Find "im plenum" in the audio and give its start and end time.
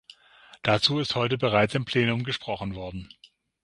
1.75-2.23